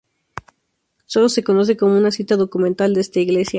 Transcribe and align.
Sólo 1.05 1.29
se 1.29 1.43
conoce 1.43 1.77
una 1.81 2.09
cita 2.09 2.35
documental 2.35 2.95
de 2.95 3.01
esta 3.01 3.19
iglesia. 3.19 3.49